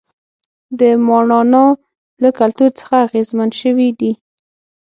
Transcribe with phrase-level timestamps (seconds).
[0.79, 1.63] د ماڼانا
[2.21, 4.11] له کلتور څخه اغېزمن شوي دي.